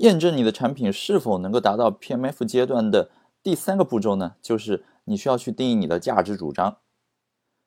[0.00, 3.10] 验证你的产品是否能够达到 PMF 阶段的
[3.42, 6.78] 第三个步骤呢，就是你需要去定义你的价值主张。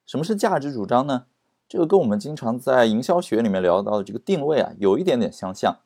[0.04, 1.25] 什么是价值主张呢？
[1.69, 5.77] 这个跟我们经常在营销学里面聊到的这个定位啊，有一点点相像。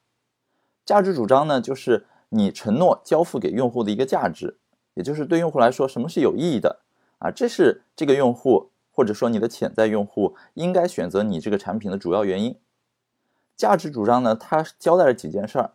[0.86, 4.58] 价值主张呢，就是你承诺交付给用户的一个价值，
[4.94, 6.80] 也就是对用户来说，什么是有意义的
[7.20, 7.30] 啊？
[7.30, 12.58] 这是这个用户或者说你的潜在用户应该选择你这个产品的主要原因。
[13.58, 15.74] 价值主张呢，它交代了几件事儿。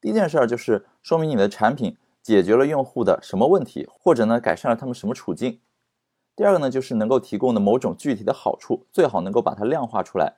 [0.00, 5.60] 第一件事儿就是说明你的产品解决了用户的什么问题，或者呢改善了他们什么处境。
[6.36, 10.36] 第二个呢就是能够提供的某种具体的好处，最好能够把它量化出来。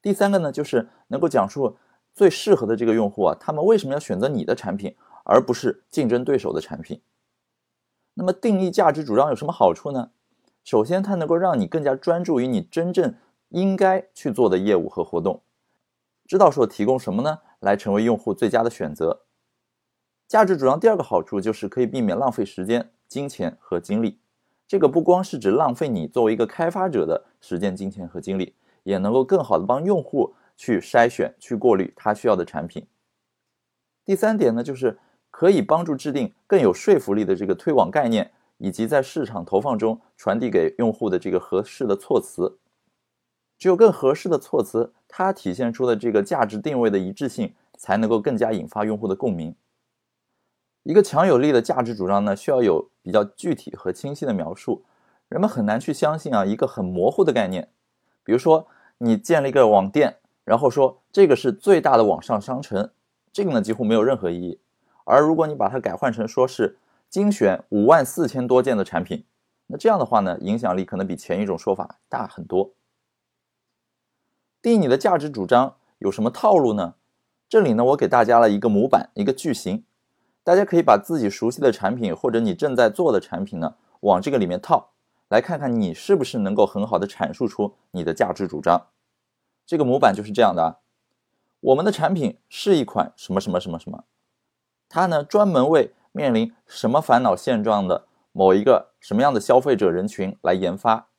[0.00, 1.76] 第三个呢就是能够讲述
[2.14, 7.00] 最适合的这个用户啊，他们为什么要选择你的产品，而不是竞争对手的产品。
[8.14, 10.10] 那么定义价值主张有什么好处呢？
[10.62, 13.14] 首先，它能够让你更加专注于你真正
[13.48, 15.42] 应该去做的业务和活动，
[16.28, 17.38] 知道说提供什么呢？
[17.60, 19.22] 来成为用户最佳的选择。
[20.28, 24.20] 价值主张第二个好处就是可以避免浪费时间、金钱和精力。
[24.66, 32.86] 这个不光是指浪费你作为一个开发者的时间、金钱和精力，也能够更好的帮用户去筛选、去过滤他需要的产品。
[34.04, 34.98] 第三点呢，就是
[35.30, 42.58] 可以帮助制定更有说服力的这个推广概念，以及在市场投放中传递给用户的这个合适的措辞。
[43.56, 49.54] 只有更合适的措辞，它体现出的这个价值定位的一致性，才能够更加引发用户的共鸣。
[50.84, 54.84] 一个强有力的价值主张呢，需要有比较具体和清晰的描述。
[55.28, 57.68] 人们很难去相信啊一个很模糊的概念。
[58.24, 58.66] 比如说，
[58.98, 62.90] 你建了一个网店，然后说这个是最大的网上商城，
[63.32, 64.60] 这个呢几乎没有任何意义。
[65.04, 66.78] 而如果你把它改换成说是
[67.10, 69.24] 精选五万四千多件的产品，
[69.66, 72.72] 那这样的话呢，影响力可能比前一种说法大很多。
[74.60, 76.94] 定义你的价值主张有什么套路呢？
[77.48, 79.84] 这里呢，我给大家了一个模板，一个句型，
[80.42, 84.90] 大家可以把自己熟悉的产品或者你正在做的产品呢，往这个里面套，
[85.28, 88.88] 来看看你是不是能够很好的阐述出你的价值主张。
[89.64, 90.76] 这个模板就是这样的啊，
[91.60, 94.04] 我们的产品是一款什么什么什么什么，
[94.88, 101.10] 它呢专门为面临什么烦恼现状的某一个什么样的消费者人群来研发，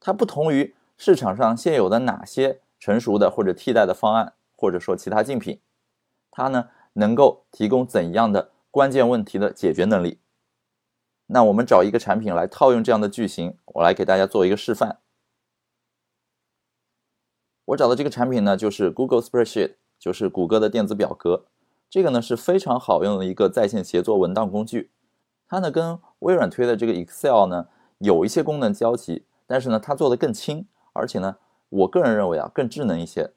[0.00, 0.74] 它不同于。
[0.96, 5.60] 市场上现有的哪些成熟的或者替代的方案，或者说其他竞品，
[6.30, 10.18] 它呢能够提供怎样的关键问题的解决能力？
[11.26, 15.00] 那我们找一个产品来套用这样的句型，我来给大家做一个示范。
[17.66, 21.46] 我找的这个产品呢，就是 Google Spreadsheet，就是谷歌的电子表格。
[21.90, 24.92] 这个呢是非常好用的一个在线协作文档工具。
[25.48, 27.68] 它呢跟微软推的这个 Excel 呢
[27.98, 30.66] 有一些功能交集，但是呢它做的更轻。
[30.96, 31.36] 而且呢，
[31.68, 33.30] 我个人认为啊，更智能一些。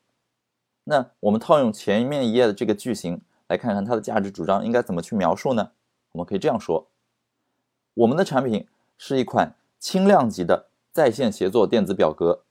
[0.86, 5.72] 那我们套用前面一页的这个句型来看看它的价值主张应该怎么去描述呢？
[6.14, 6.88] 我们可以这样说：
[7.94, 12.42] 我们的产品是一款轻量级的在线协作电子表格，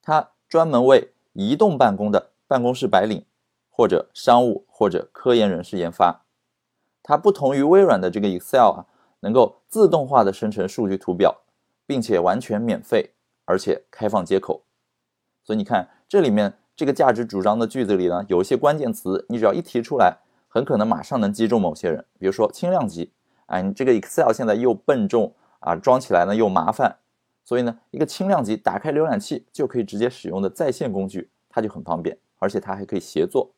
[0.00, 3.24] 它专门为移动办公的办公室白领
[3.68, 6.22] 或者商务或者科研人士研发。
[7.02, 8.86] 它不同于微软的这个 Excel 啊，
[9.20, 11.42] 能够自动化的生成数据图表，
[11.84, 13.12] 并且完全免费。
[13.46, 14.64] 而且开放接口，
[15.42, 20.18] 所以你看这里面这个价值主张的句子里呢，有一些关键词，你只要一提出来，
[20.48, 22.04] 很可能马上能击中某些人。
[22.18, 23.12] 比如说轻量级，
[23.46, 26.98] 哎，你这个 Excel 现在又笨重啊，装起来呢又麻烦，
[27.44, 33.52] 所以呢，一个轻量级打开浏览器就可以直接使用的在线工具，它就很方便，而且它还可以协作。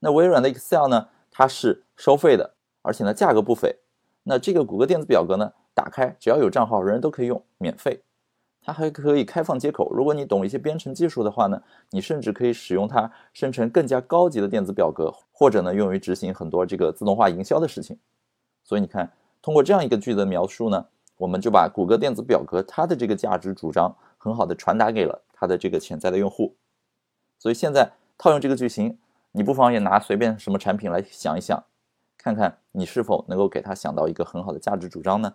[0.00, 3.76] 那微软的 Excel 呢，它是收费的，而且呢价格不菲。
[4.22, 8.02] 那这个谷歌电子表格呢，打开只要有账号，人人都可以用，免费。
[8.64, 17.98] 它还可以开放接口，如果你懂一些编程技术的话呢，你甚至可以使用它生成更加高级的电子表格，或者呢用于执行很多这个自动化营销的事情。
[18.64, 20.86] 所以你看，通过这样一个句子的描述呢，
[21.18, 26.56] 我们就把谷歌电子表格它的这个价值主张很好的传达给了它的这个潜在的用户。
[27.38, 28.98] 所以现在套用这个句型，
[29.32, 31.62] 你不妨也拿随便什么产品来想一想，
[32.16, 35.34] 看看你是否能够给它想到一个很好的价值主张呢？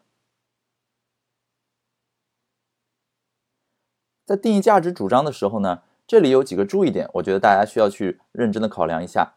[4.29, 9.33] 在定义价值主张的时候呢，这里有几个注意点，我觉得大家需要去认真的考量一下。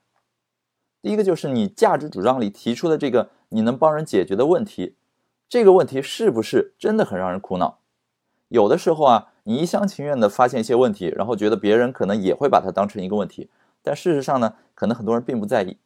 [1.00, 4.96] 第一个就是你价值主张里提出的这个你能帮人解决的问题，
[5.48, 7.78] 这个问题是不是真的很让人苦恼？
[8.48, 13.48] 有的时候啊，你一厢情愿的发现一些问题，然后觉得别人可能也会把它当成一个问题，
[13.80, 15.78] 但事实上呢，可能很多人并不在意。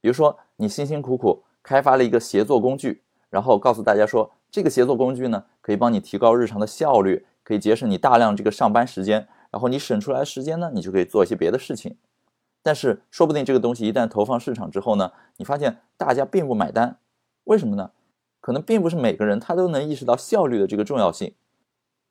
[0.00, 7.24] 比如说，你辛辛苦苦开发了一个协作工具，然后告诉大家说，这个协作工具呢，可以帮你提高日常的效率。
[7.50, 11.96] 可以节省你大量这个上班时间，然后你省出来时间呢，你就可以做一些别的事情。
[12.62, 16.98] 但是说不定这个东西一旦投放市场之后呢，你发现大家并不买单，
[17.42, 17.90] 为什么呢？
[18.40, 21.34] 可能并不是每个人他都能意识到效率的这个重要性，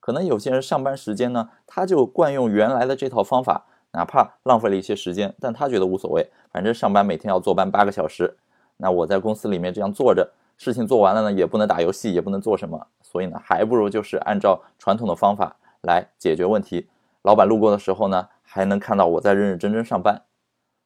[0.02, 8.36] 可能有些人上班时间呢，他就惯用原来的这套方法，哪怕浪费了一些时间，但他觉得无所谓，反正上班每天要坐班八个小时，
[8.76, 16.88] 那我在公司里面这样坐着，事情做完了呢，也不能打游戏，也不能做什么，所以呢，还不如就是按照传统的方法来解决问题。
[17.24, 20.22] 老板路过的时候呢，还能看到我在认认真真上班，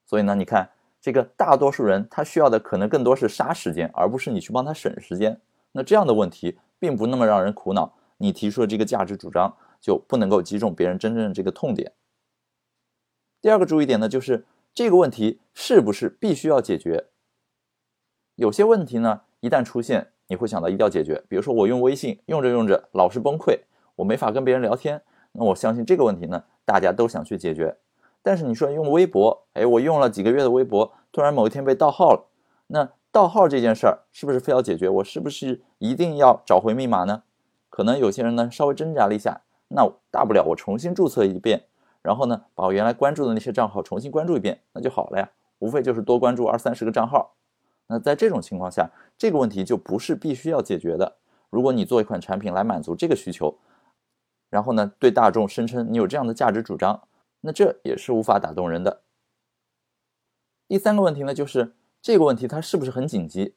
[0.06, 0.70] 所以呢，你看。
[1.04, 5.42] 这个大多数人他需要的可能更多是杀时间，而不是你去帮他省时间。
[5.74, 7.94] 那这样的问题并不那么让人苦恼。
[8.20, 11.92] 你提出的这个价值主张就不能够击中别人真正的这个痛点。
[13.42, 17.08] 第二个注意点呢，就是这个问题是不是必须要解决？
[18.36, 21.22] 有些问题呢，一旦出现，你会想到一定要解决。
[21.28, 23.60] 比如说我用微信用着用着老是崩溃，
[23.98, 25.02] 我没法跟别人聊天，
[25.34, 27.76] 那我相信这个问题呢，大家都想去解决。
[28.22, 32.26] 但是你说用微博，哎，我用了几个月的微博，突然某一天被盗号了，
[32.68, 34.88] 那盗号这件事儿是不是非要解决？
[34.88, 37.24] 我是不是一定要找回密码呢？
[37.70, 41.66] 可能有些人呢稍微挣扎了一下，那大不了我重新注册一遍，
[42.02, 45.30] 然后呢把我原来关注的那些账号重新关注一遍，那就好了呀，
[45.60, 47.34] 无非就是多关注二三十个账号。
[47.88, 51.18] 那在这种情况下，这个问题就不是必须要解决的。
[51.50, 53.58] 如果你做一款产品来满足这个需求，
[54.50, 57.08] 然后呢对大众声称你有这样的价值主张。
[57.42, 59.02] 那这也是无法打动人的。
[60.68, 63.56] 第三个问题呢，就是这个问题它是不是很紧急？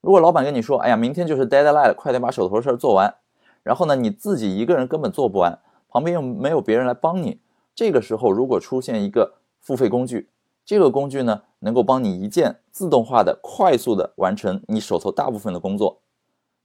[0.00, 3.16] 如果老板跟你说：“哎呀，明天就是 deadline，快点把手头的事儿做完。”
[3.64, 5.58] 然后呢，你自己一个人根本做不完，
[5.88, 7.40] 旁边又没有别人来帮你。
[7.74, 10.30] 这个时候，如果出现一个付费工具，
[10.64, 16.00] 这个工具呢，能够帮你一键自动化的、快速的完成你手头大部分的工作，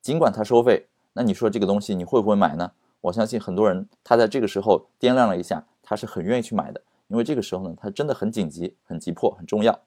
[0.01, 2.71] 尽管它收费，那你说这个东西你会不会买呢？
[3.01, 5.65] 我相信很多人他在这个时候掂量了一下。
[5.83, 9.81] 他是很愿意去买的，因为这个时候呢，他真的很紧急、很急迫、很重要。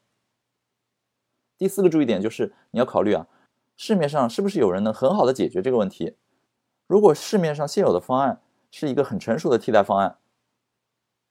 [1.57, 3.25] 第四个注意点就是你要考虑啊，
[3.75, 6.15] 市面上是不是有人能很好的解决这个问题？
[6.85, 10.17] 如果市面上现有的方案是一个很成熟的替代方案，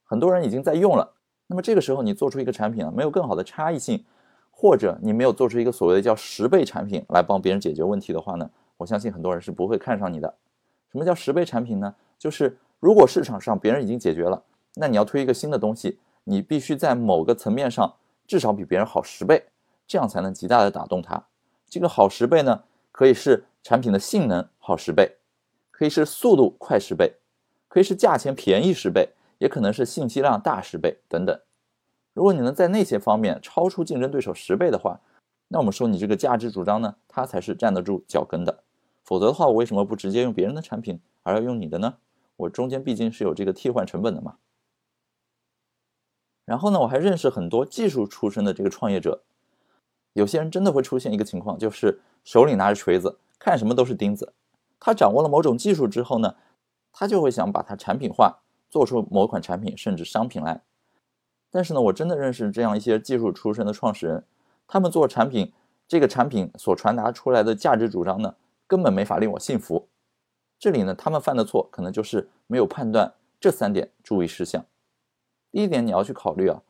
[0.03, 1.15] 很多人已经在用了，
[1.47, 4.05] 那么这个时候你做出一个产品啊，没有更好的差异性，
[4.51, 10.35] 或者你没有做出一个所谓的叫十倍产品来帮别人解决问题的话呢，我相信很多人是不会看上你的。
[10.91, 11.95] 什么叫十倍产品呢？
[12.19, 14.43] 就是如果市场上别人已经解决了。
[14.77, 17.95] 那你要推一个新的东西，你必须在某个层面上
[18.27, 19.45] 至少比别人好十倍，
[19.87, 21.27] 这样才能极大的打动他。
[21.69, 25.17] 这个好十倍呢，可以是产品的性能好十倍，
[25.71, 27.15] 可以是速度快十倍，
[27.69, 29.11] 可以是价钱便宜十倍，
[29.45, 31.39] 也可能是信息量大十倍等等。
[32.15, 34.99] 如果你能在那些方面超出竞争对手十倍的话，
[35.49, 38.65] 那我们说你这个价值主张呢，它才是站得住脚跟的。
[39.03, 41.99] 否则的话，我为什么不直接用别人的产品，而要用你的呢？
[42.37, 44.37] 我中间毕竟是有这个替换成本的嘛。
[46.47, 49.25] 然后呢，我还认识很多技术出身的这个创业者，
[50.15, 54.33] 有些人真的会出现一个情况，就是手里拿着锤子，看什么都是钉子。
[54.81, 56.35] 他掌握了某种技术之后呢，
[56.93, 58.39] 他就会想把它产品化，
[58.75, 60.61] 做出某款产品甚至商品来。
[61.49, 64.25] 但是呢，我真的认识这样一些技术出身的创始人，
[64.67, 65.53] 他们做产品，
[65.87, 68.35] 这个产品所传达出来的价值主张呢，
[68.67, 69.87] 根本没法令我信服。
[70.59, 74.67] 这里呢，他们犯的错可能就是没有判断这三点注意事项。
[75.53, 76.61] 第一点，你要去考虑啊，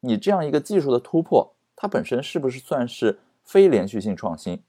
[0.00, 4.62] 你这样一个技术的突破，它本身是不是算是非连续性创新？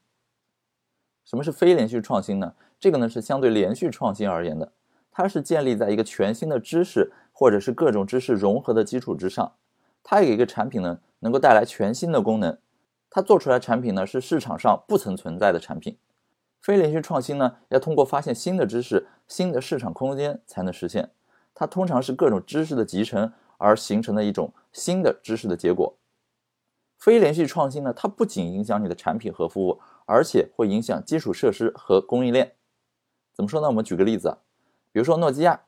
[1.26, 2.54] 什么是非连续创新呢？
[2.80, 4.72] 这个呢是相对连续创新而言的，
[5.16, 9.54] 它是建立在一个全新的知识或者是各种知识融合的基础之上，
[10.02, 12.58] 它有一个产品呢能够带来全新的功能，
[13.08, 15.96] 它做出来产品呢是市场上不曾存在的产品。
[16.60, 21.10] 非连续创新呢要通过发现新的知识、新的市场空间才能实现，
[21.54, 23.32] 它通常是各种知识的集成。
[23.58, 25.96] 而形成的一种新的知识的结果。
[26.98, 32.52] 非连续创新呢，它不仅影响你的产品和服务，而且会影响基础设施和供应链。
[33.32, 33.68] 怎么说呢？
[33.68, 34.36] 我们举个例子，
[34.96, 35.60] 比如说诺基亚，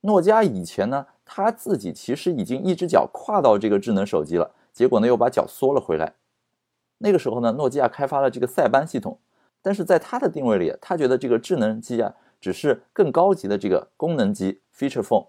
[0.00, 6.14] 诺基亚以前呢，它自己其实已经一只脚跨到这个智能手机了，结果呢又把脚缩了回来。
[6.96, 9.18] 那个时候呢，诺基亚开发了这个塞班系统，
[9.60, 15.26] 但是在它的定位里，他觉得这个智能机啊，只是更高级的这个功能机 （feature phone）。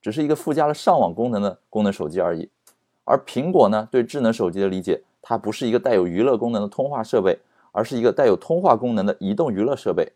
[0.00, 2.48] 只是一个附加了上网功能的功能手机而已，
[3.04, 7.38] 而苹果呢对智能手机的理解，它不是一个带有娱乐功能的通话设备，
[7.70, 10.10] 而是一个带有通话功能的移动娱乐设备。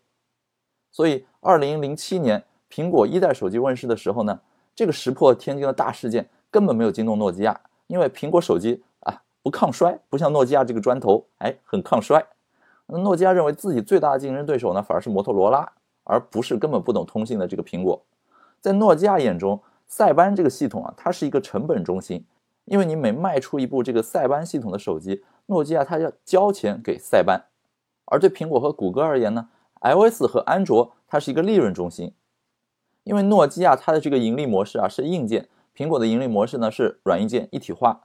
[0.91, 4.39] 所以，二零零七年苹果一代手机问世的时候呢，
[4.75, 12.25] 这个石破天惊的大事件根本没有惊动诺基亚，因为苹果手机啊不抗摔，不像诺基亚这个砖头，哎很抗摔。
[12.85, 15.71] 那诺基亚认为自己最大的竞争对手呢，反而是摩托罗拉，
[16.03, 18.01] 而不是根本不懂通信的这个苹果。
[18.59, 22.25] 在诺基亚眼中，塞班这个系统啊，它是一个成本中心，
[22.65, 27.39] 因为你每卖出一部这个塞班系统的手机，诺基亚它要交钱给塞班。
[28.05, 29.49] 而对苹果和谷歌而言呢
[29.81, 32.11] ，iOS 和安卓它是一个利润中心，
[33.09, 38.01] 因为诺基亚它的这个盈利模式啊是硬件，苹果的盈利模式呢是软硬件一体化，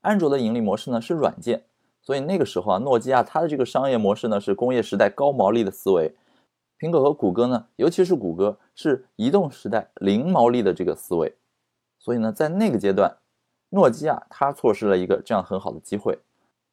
[0.00, 1.64] 安卓的盈利模式呢是软件。
[2.00, 6.14] 所以那个时候啊，诺基亚它的这个商业模式呢是工业时代高毛利的思维，
[6.78, 11.34] 苹果和谷歌呢，尤其是谷歌是移动时代零毛利的这个思维。
[11.98, 13.12] 所以呢，在那个阶段，
[13.70, 16.16] 诺基亚它错失了一个这样很好的机会，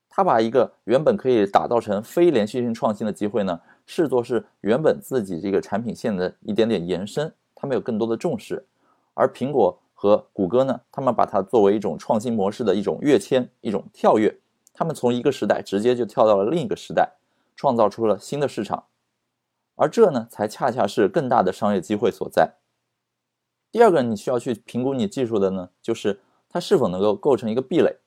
[0.07, 8.65] 它把一个原本可以打造成非连续性创新的机会呢，视作是原本自己这个产品线的一点点延伸，他们有更多的重视。
[9.13, 14.35] 而苹果和谷歌呢，他们把它作为一种创新模式的一种跃迁，一种跳跃。
[14.73, 17.11] 他们从一个时代直接就跳到了另一个时代，
[17.55, 18.85] 创造出了新的市场，
[19.75, 22.55] 而这呢，才恰恰是更大的商业机会所在。
[23.71, 27.97] 第二个你需要去评估你技术的呢，就是它是否能够构成一个壁垒。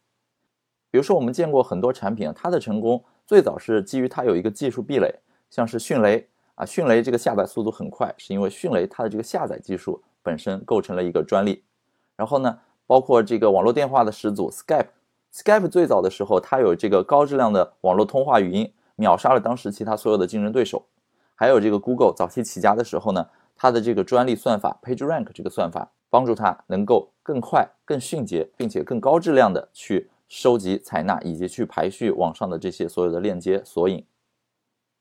[0.91, 5.21] 比如说，我们见过很多产品，它的成功最早是基于它有一个技术壁垒，
[5.51, 11.63] 像是迅雷啊，迅雷这个下载速度很快，是因为迅雷它的这个下载技术本身构成了一个专利。
[12.17, 14.87] 然后呢，包括这个网络电话的始祖 Skype。
[15.33, 20.87] Skype 最早的时候，它有这个高质量的网络通话语音，秒杀了当时其他所有的竞争对手。
[21.35, 34.07] 还有这个 Google 早期起家的时候呢，它的这个专利算法 PageRank 这个算法，帮助它能够更快、更迅捷，并且更高质量的去收集、采纳以及去排序网上的这些所有的链接索引。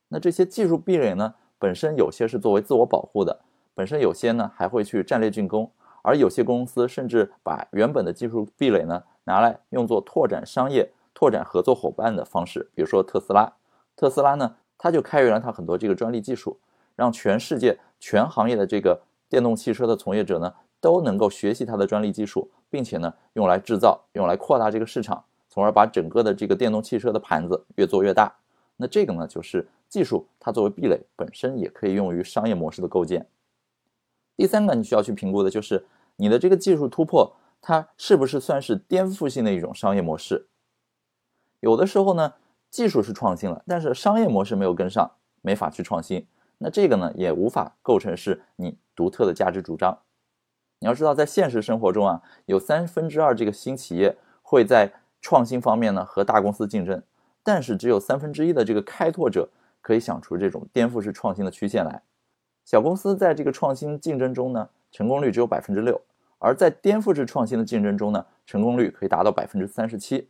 [0.08, 3.40] 那这些技术壁垒呢，本身有些是作为自我保护的，
[3.74, 9.02] 本身有些呢还会去战略进攻，而有些公司甚至把原本的技术壁垒呢。
[9.24, 13.54] 拿来用作拓展商业、拓展合作伙伴的方式，比如说特斯拉。
[13.96, 16.60] 特斯拉呢，它就开源了它很多这个专利技术，
[16.98, 28.36] 让全世界全行业的这个电动汽车的从业者呢，都能够学习它的专利技术，并且呢，用来制造、用来扩大这个市场，从而把整个的这个电动汽车的盘子越做越大。
[28.76, 33.28] 那这个呢，就是技术它作为壁垒，本身也可以用于商业模式的构建。
[34.36, 35.86] 第三个你需要去评估的就是
[36.16, 37.36] 你的这个技术突破。
[37.62, 40.48] 它是不是算是颠覆性的一种商业模式？
[41.60, 42.34] 有的时候呢，
[42.72, 45.12] 技术是创新了，但是商业模式没有跟上，
[45.44, 46.26] 没法去创新。
[46.58, 50.00] 那这个呢，也无法构成是你独特的价值主张。
[50.80, 57.02] 你要知道，在现实生活中啊，有三分之二这个新企业会在创新方面呢和大公司竞争，
[57.44, 59.50] 但是只有三分之一的这个开拓者
[59.84, 62.02] 可以想出这种颠覆式创新的曲线来。
[62.66, 66.02] 小公司在这个创新竞争中呢，成功率只有百分之六。
[66.40, 70.30] 而在颠覆式创新的竞争中呢，成功率可以达到百分之三十七。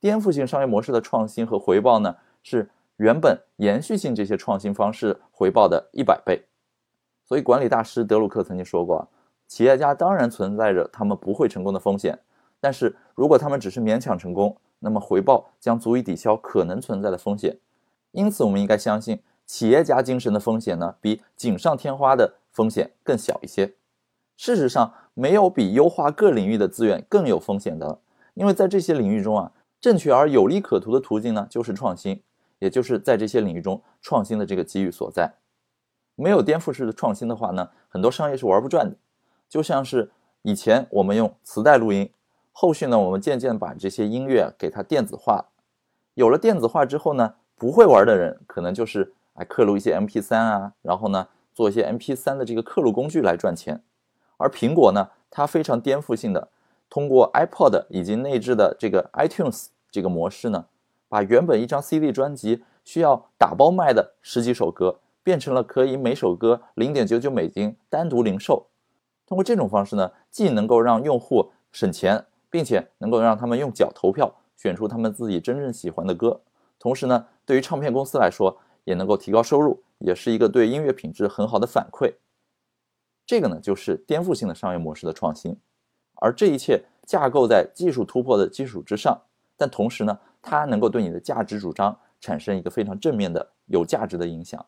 [0.00, 6.44] 颠覆性商业模式的创新和回报呢，是原本延续性这些创新方式回报的一百倍。
[7.24, 9.08] 所以，管理大师德鲁克曾经说过：，
[9.46, 12.18] 企业家当然存在着他们不会成功的风险，
[12.60, 17.58] 但是如果他们只是勉强成功，那么回报将足以抵消可能存在的风险。
[18.18, 23.76] 因此，我们应该相信，企业家精神的风险呢，比锦上添花的风险更小一些。
[24.36, 28.00] 事实上，没有比优化各领域的资源更有风险的了，
[28.34, 32.20] 因为在这些领域中啊，正确而有利可图的途径呢，就是创新，
[32.58, 35.34] 也就是在这些领域中创新的这个机遇所在。
[36.16, 38.96] 没有颠覆式的创新的话呢，很多商业是玩不转的。
[39.48, 40.10] 就像是
[40.42, 42.10] 以前我们用磁带录音，
[42.50, 45.50] 后续呢，我们渐渐把这些音乐给它电子化。
[46.14, 53.82] 有了电子化之后呢，不会玩的人可能就是哎刻录一些 MP3 啊，然后呢，做一些 MP3 的这个刻录工具来赚钱。
[54.36, 56.48] 而苹果呢，它非常颠覆性的，
[56.88, 60.66] 通过 iPod 以及内置的这个 iTunes 这个模式呢，
[61.08, 68.66] 把原本一张 CD 专辑需要打包卖的十几首歌，变成了可以每首歌零点九九美金单独零售。
[69.26, 76.40] 通过这种方式呢，既能够让用户省钱，并且能够让他们用脚投票选出他们自己真正喜欢的歌，
[76.78, 82.16] 同时呢，对于唱片公司来说，也能够提高收入，也是一个对音乐品质很好的反馈。
[83.24, 85.58] 这个呢，就是颠覆性的商业模式的创新，
[86.16, 89.22] 而这一切架构在技术突破的基础之上，
[89.56, 94.66] 但同时呢，它能够对你的价值主张产生一个非常正面的、有价值的影响。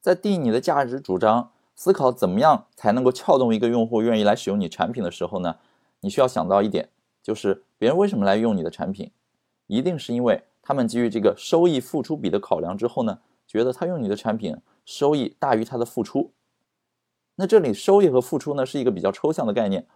[0.00, 5.60] 在定义你的价值主张，思考怎么样才能够撬动一个用户愿意来使用你产品的时候呢，
[6.00, 6.88] 你需要想到一点，
[7.22, 9.12] 就是别人为什么来用你的产品，
[9.72, 14.56] 一定是因为他们基于这个收益付出比的考量之后呢，觉得他用你的产品。
[14.84, 16.32] 收益大于他的付出，
[17.36, 19.86] 那这里收益和付出呢是一个比较抽象的概念，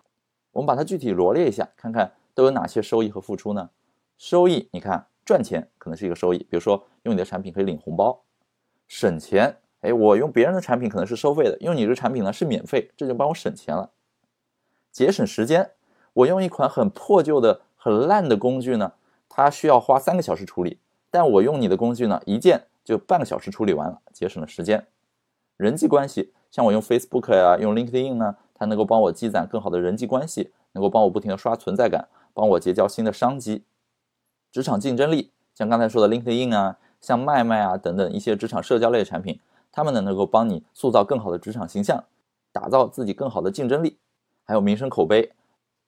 [0.53, 3.69] 我们把它具体罗列一下，看看都有哪些收益和付出呢？
[4.17, 8.23] 收益，你看赚钱可能是一个收益，比如说用你的产品可以领红包；
[8.87, 13.91] 省钱，哎，我用别人的产品可能是收费的，用你的产品呢是免费，这就帮我省钱了。
[14.93, 15.73] 节省时间，
[16.13, 18.93] 我用一款很破旧的、很烂的工具呢，
[19.29, 20.79] 它需要花三个小时处理，
[21.11, 24.87] 但我用你的工具呢，一键就半个小时处理完了，节省了时间。
[25.57, 33.65] 人际关系，像我用 Facebook 呀，用 LinkedIn 呢，它能够帮我积攒更好的人际关系，能够帮我不停的刷存在感，帮我结交新的商机。
[34.53, 39.41] 职场竞争力，像刚才说的 LinkedIn 啊，像麦麦啊等等一些职场社交类产品，
[39.73, 42.05] 他们呢能够帮你塑造更好的职场形象，
[42.53, 43.99] 打造自己更好的竞争力。
[44.45, 45.33] 还有名声口碑，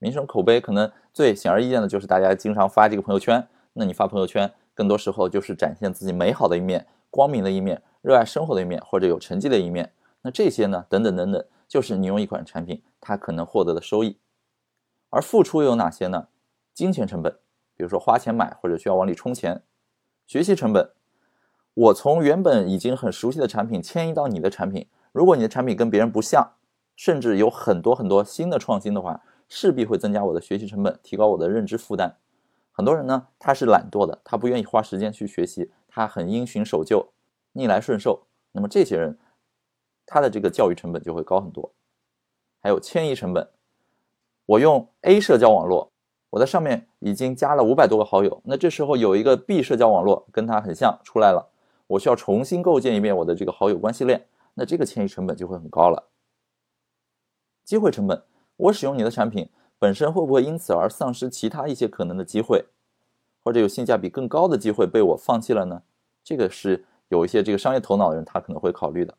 [0.00, 3.47] 名声口碑可能最显而易见的就是大家经常发这个朋友圈。
[3.73, 9.93] 那你发朋友圈，更多时候就是展现自己美好的一面、光明的一面、热爱生活的一面，或者有成绩的一面。
[10.23, 14.19] 那这些呢，等等等等，就是你用一款产品它可能获得的收益。
[15.11, 16.28] 而付出又有哪些呢？
[16.75, 17.33] 金钱成本，
[17.76, 19.62] 比如说花钱买或者需要往里充钱；
[20.26, 20.90] 学习成本，
[21.75, 26.52] 我从原本已经很熟悉的产品迁移到你的产品，如果你的产品跟别人不像。
[26.97, 32.17] 甚至有很多很多新的创新的话，势必会增加我的学习成本，提高我的认知负担。
[32.71, 37.12] 很多人呢，他是懒惰的，他不愿意花时间去学习，他很因循守旧、
[37.52, 38.26] 逆来顺受。
[38.52, 39.19] 那么这些人，
[40.07, 41.73] 他的这个教育成本就会高很多。
[42.61, 43.49] 还有迁移成本，
[44.47, 45.90] 我用 A 社交网络，
[46.31, 51.50] 我在上面已经加了五百多个好友，那这时候有一个 B 社交网络跟他很像出来了，
[51.87, 56.09] 我需要重新构建一遍我的这个好友关系链，那这个迁移成本就会很高了。
[57.64, 58.23] 机会成本，
[58.58, 59.48] 我使用你的产品
[59.78, 62.66] 本身会不会因此而丧失其他一些可能的机会，
[63.42, 65.82] 或者有性价比更高的机会被我放弃了呢？
[66.22, 69.16] 这个是有一些这个商业头脑的人他可能会考虑的。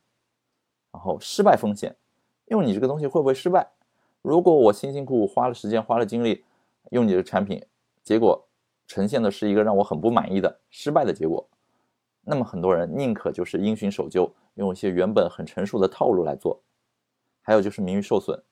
[0.92, 1.96] 然后失败风险，
[2.48, 3.72] 用你这个东西会不会失败？
[4.22, 6.44] 如果我辛辛苦苦花了时间花了精力
[6.92, 7.66] 用你的产品，
[8.04, 8.46] 结果
[8.88, 11.48] 呈现的是一个让我很不满意的失败的结果，
[12.24, 16.60] 那么很多人宁可就是因循守旧，用一些原本很成熟的套路来做。
[17.42, 18.44] 还有就是名誉受损，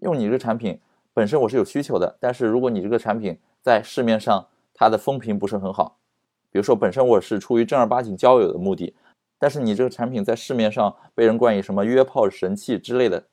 [0.00, 0.78] 用你这个产品
[1.14, 5.96] 本身我是有需求的，但是如果你这个产品在市面上它的风评不是很好，
[6.50, 8.94] 比如说本身我是出于正儿八经交友的目的，
[9.38, 13.26] 但是你这个产品在市面上被人冠以什么约炮神器之类的，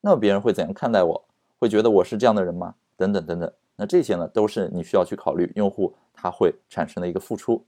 [0.00, 1.24] 那么别人会怎样看待我？
[1.58, 2.74] 会觉得我是这样的人吗？
[2.96, 7.64] 等等等等，那这些呢都是你需要去考虑，用户他会产生的一个付出。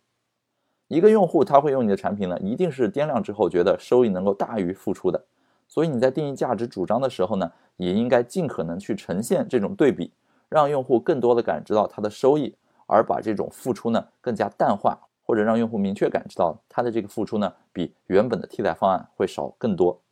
[0.88, 5.24] 一个用户他会用你的产品呢，一定是掂量之后觉得收益能够大于付出的。
[5.70, 10.12] 所以你在定义价值主张的时候呢，也应该尽可能去呈现这种对比，
[10.48, 12.56] 让用户更多的感知到它的收益，
[12.86, 20.02] 而把这种付出呢更加淡化，或者让用户明确感知到它的这个付出呢比原本的替代方案会少更多。